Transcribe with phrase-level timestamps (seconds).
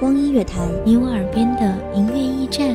[0.00, 2.74] 光音乐台，你我耳边的音乐驿站，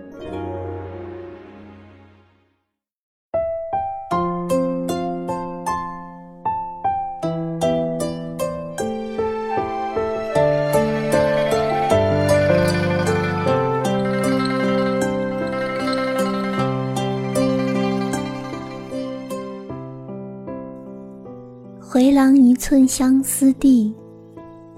[22.71, 23.93] 寸相思地，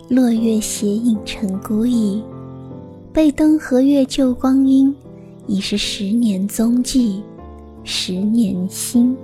[0.09, 2.23] 落月斜影成孤影。
[3.13, 4.91] 背灯和月旧光阴，
[5.45, 7.21] 已是十年踪迹，
[7.83, 9.15] 十年心。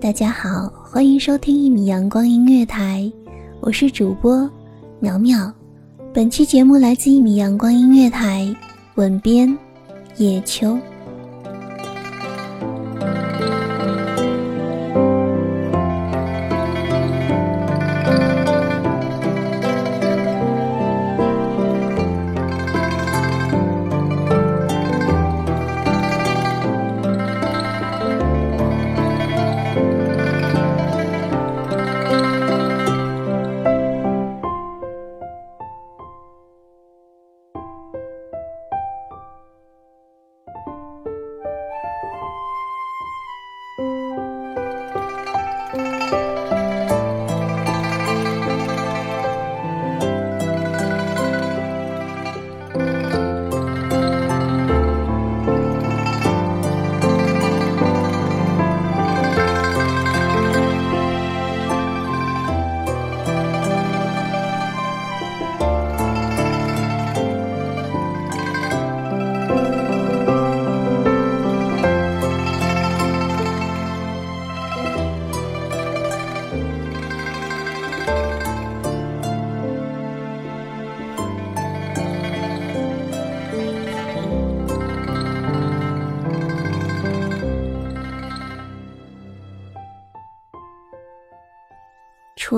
[0.00, 3.10] 大家好，欢迎收听一米阳光音乐台，
[3.58, 4.48] 我是主播
[5.00, 5.52] 苗苗。
[6.14, 8.54] 本期节目来自一米阳光音乐台，
[8.94, 9.52] 吻编
[10.18, 10.78] 叶秋。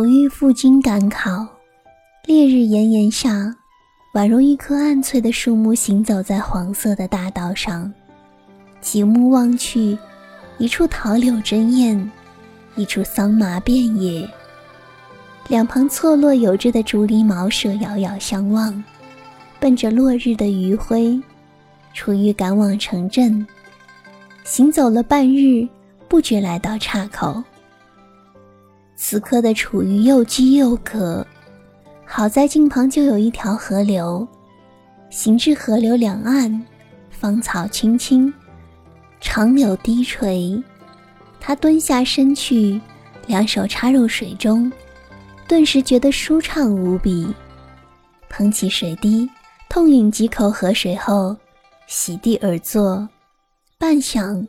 [0.00, 1.47] 楚玉赴京赶考，
[2.25, 3.55] 烈日炎炎下，
[4.15, 7.93] 宛如一棵暗翠的树木行走在黄色的大道上。
[8.81, 9.99] 极目望去，
[10.56, 12.10] 一处桃柳争艳，
[12.77, 14.27] 一处桑麻遍野。
[15.49, 18.83] 两旁错落有致的竹篱茅舍遥遥相望。
[19.59, 21.21] 奔着落日的余晖，
[21.93, 23.47] 楚玉赶往城镇。
[24.44, 25.69] 行走了半日，
[26.09, 27.44] 不觉来到岔口。
[29.03, 31.27] 此刻的楚玉又饥又渴，
[32.05, 34.28] 好在近旁就有一条河流。
[35.09, 36.62] 行至河流两岸，
[37.09, 38.33] 芳草青青，
[39.19, 40.62] 长柳低垂。
[41.41, 42.78] 他蹲下身去，
[43.27, 44.71] 两手插入水中，
[45.48, 47.34] 顿时觉得舒畅无比。
[48.28, 49.27] 捧起水滴，
[49.71, 51.34] 痛饮几口河水后，
[51.86, 53.09] 席地而坐。
[53.78, 54.47] 半晌，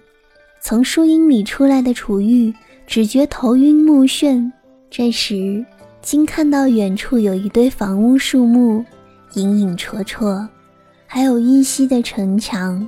[0.59, 2.53] 从树荫里出来的楚玉
[2.85, 4.51] 只觉头晕目眩。
[4.89, 5.65] 这时，
[6.01, 8.83] 竟看到远处有一堆房屋树木，
[9.35, 10.45] 影影绰绰，
[11.07, 12.87] 还有依稀的城墙。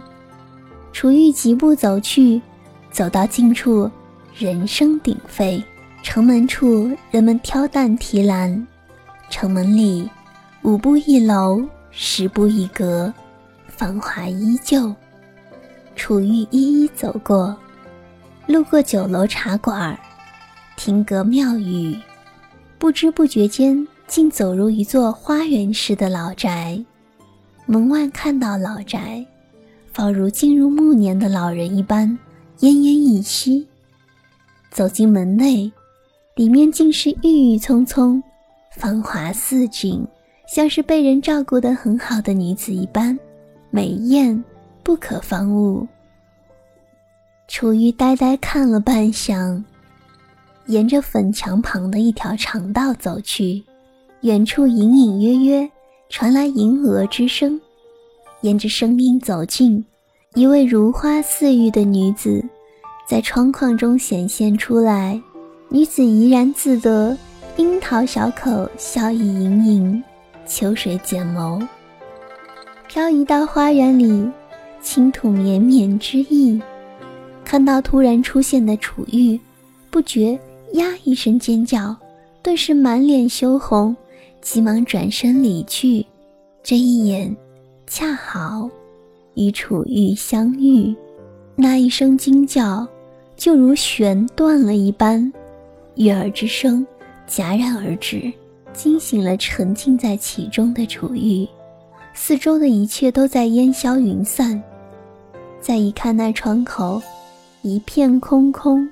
[0.91, 2.41] 楚玉疾步走去，
[2.91, 3.89] 走到近处，
[4.35, 5.63] 人声鼎沸。
[6.03, 8.67] 城门处，人们挑担提篮。
[9.29, 10.09] 城门里，
[10.63, 13.11] 五步一楼，十步一阁，
[13.67, 14.93] 繁华依旧。
[15.95, 17.55] 楚玉一一走过，
[18.45, 19.97] 路过酒楼茶馆，
[20.75, 21.97] 听阁庙宇，
[22.77, 26.83] 不知不觉间竟走入一座花园式的老宅。
[27.65, 29.25] 门外看到老宅，
[29.93, 32.09] 仿如进入暮年的老人一般
[32.59, 33.65] 奄奄一息。
[34.69, 35.71] 走进门内，
[36.35, 38.21] 里面竟是郁郁葱葱、
[38.75, 40.05] 繁华似锦，
[40.49, 43.17] 像是被人照顾得很好的女子一般，
[43.69, 44.43] 美艳
[44.83, 45.87] 不可方物。
[47.53, 49.61] 楚玉呆呆看了半晌，
[50.65, 53.63] 沿着粉墙旁的一条长道走去，
[54.21, 55.69] 远处隐隐约约。
[56.09, 57.61] 传来银蛾之声，
[58.41, 59.85] 沿着声音走近，
[60.33, 62.43] 一位如花似玉的女子
[63.07, 65.21] 在窗框中显现出来。
[65.69, 67.15] 女子怡然自得，
[67.57, 70.03] 樱桃小口，笑意盈盈，
[70.47, 71.63] 秋水剪眸，
[72.87, 74.27] 飘移到花园里，
[74.81, 76.59] 轻吐绵绵之意。
[77.53, 79.39] 看到突然出现的楚玉，
[79.91, 80.31] 不觉
[80.71, 81.95] 呀一声尖叫，
[82.41, 83.95] 顿时满脸羞红。
[84.41, 86.03] 急忙转身离去，
[86.63, 87.33] 这一眼
[87.85, 88.67] 恰好
[89.35, 90.95] 与楚玉相遇。
[91.55, 92.87] 那一声惊叫，
[93.37, 95.31] 就如弦断了一般，
[95.93, 96.83] 悦耳之声
[97.29, 98.33] 戛然而止，
[98.73, 101.47] 惊醒了沉浸在其中的楚玉。
[102.15, 104.59] 四周的一切都在烟消云散。
[105.61, 106.99] 再一看那窗口，
[107.65, 108.89] 一片空空，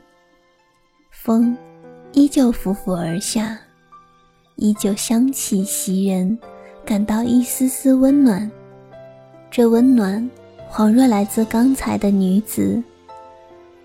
[1.10, 1.58] 风
[2.14, 3.60] 依旧拂拂而下。
[4.56, 6.40] 依旧香气袭人，
[6.86, 8.50] 感到一丝丝温暖。
[9.50, 10.32] 这温暖，
[10.72, 12.82] 恍若来自刚才的女子。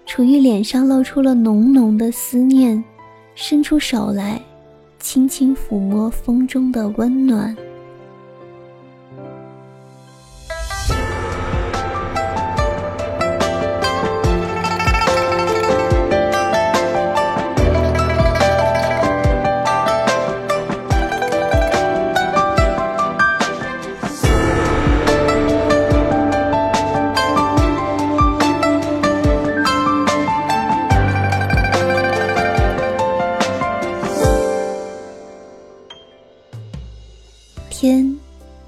[0.07, 2.83] 楚玉脸上露出了浓浓的思念，
[3.35, 4.41] 伸出手来，
[5.01, 7.57] 轻轻抚摸风中的温暖。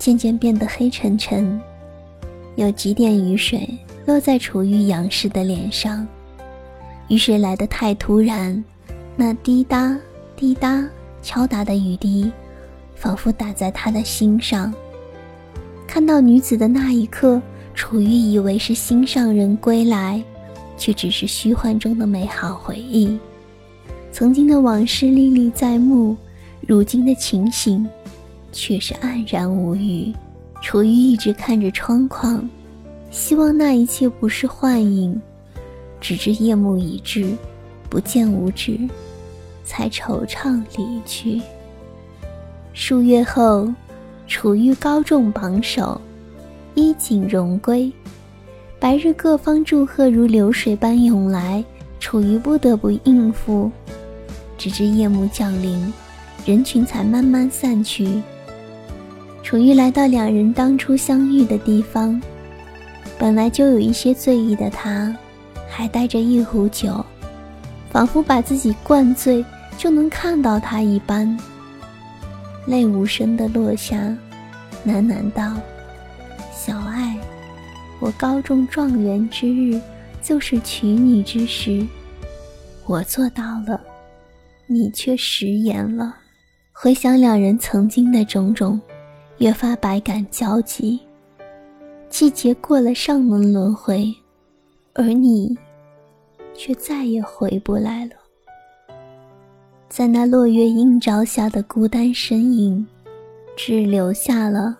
[0.08, 1.60] 渐渐变得黑沉沉，
[2.56, 3.68] 有几点雨水
[4.06, 6.08] 落在楚玉仰视的脸上。
[7.08, 8.64] 雨水来得太突然，
[9.16, 9.94] 那滴答
[10.34, 10.82] 滴答
[11.20, 12.32] 敲打的雨滴，
[12.94, 14.72] 仿佛打在他的心上。
[15.86, 17.38] 看到女子的那一刻，
[17.74, 20.24] 楚玉以为是心上人归来，
[20.78, 23.18] 却只是虚幻中的美好回忆。
[24.10, 26.16] 曾经的往事历历在目，
[26.66, 27.86] 如今的情形。
[28.52, 30.12] 却是黯然无语。
[30.62, 32.48] 楚玉一直看着窗框，
[33.10, 35.20] 希望那一切不是幻影。
[36.00, 37.36] 直至夜幕已至，
[37.88, 38.78] 不见五指，
[39.64, 41.40] 才惆怅离去。
[42.72, 43.72] 数月后，
[44.26, 46.00] 楚玉高中榜首，
[46.74, 47.92] 衣锦荣归。
[48.80, 51.64] 白日各方祝贺如流水般涌来，
[51.98, 53.70] 楚玉不得不应付。
[54.56, 55.92] 直至夜幕降临，
[56.44, 58.22] 人群才慢慢散去。
[59.48, 62.20] 楚玉来到两人当初相遇的地方，
[63.18, 65.16] 本来就有一些醉意的他，
[65.66, 67.02] 还带着一壶酒，
[67.90, 69.42] 仿佛把自己灌醉
[69.78, 71.34] 就能看到他一般，
[72.66, 73.96] 泪无声的落下，
[74.86, 75.56] 喃喃道
[76.54, 77.16] ：“小爱，
[78.00, 79.80] 我高中状元之日，
[80.22, 81.86] 就是娶你之时，
[82.84, 83.80] 我做到了，
[84.66, 86.16] 你却食言了。
[86.70, 88.78] 回想两人曾经的种种。”
[89.38, 90.98] 越发百感交集，
[92.08, 94.12] 季节过了上轮轮回，
[94.94, 95.56] 而你
[96.54, 98.12] 却再也回不来了。
[99.88, 102.84] 在那落月映照下的孤单身影，
[103.56, 104.76] 只留下了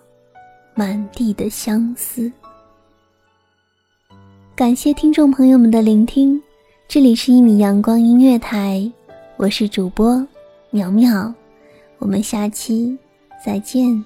[0.75, 2.29] 满地的相思。
[4.55, 6.41] 感谢听众朋友们的聆听，
[6.85, 8.91] 这里是一米阳光音乐台，
[9.37, 10.27] 我是主播
[10.69, 11.33] 苗苗，
[11.97, 12.97] 我们下期
[13.43, 14.03] 再见。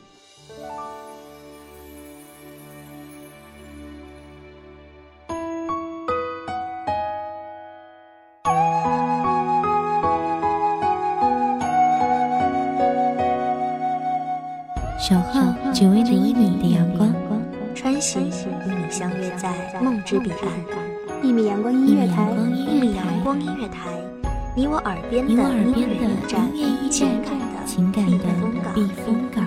[15.03, 17.13] 守候只为那一米的阳光，
[17.75, 21.22] 穿行与你相约在梦之彼岸。
[21.22, 23.89] 一米阳光音乐台，一米阳光音乐台，
[24.55, 26.07] 你我耳边的音乐
[26.55, 27.10] 驿站，
[27.65, 28.24] 情感的
[28.74, 29.43] 避风港。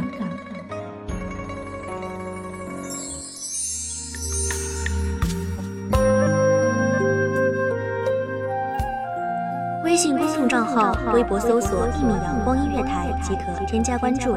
[9.83, 14.37] 微信公众账号、微博搜索“一米阳光音乐台”即可添加关注。